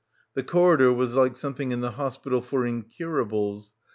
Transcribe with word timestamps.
The 0.33 0.41
corridor 0.41 0.91
was 0.91 1.13
like 1.13 1.35
something 1.35 1.71
in 1.71 1.81
the 1.81 1.91
Hospital 1.91 2.41
for 2.41 2.65
Incurables 2.65 3.75